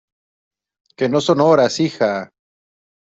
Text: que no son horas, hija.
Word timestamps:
que 0.97 1.07
no 1.09 1.21
son 1.21 1.41
horas, 1.41 1.79
hija. 1.79 2.31